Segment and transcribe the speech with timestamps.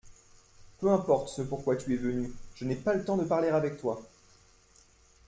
[0.79, 3.77] Peu importe ce pourquoi tu es venu, je n’ai pas le temps de parler avec
[3.77, 4.01] toi.